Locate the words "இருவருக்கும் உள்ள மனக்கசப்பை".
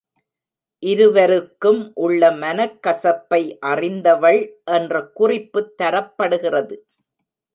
0.83-3.41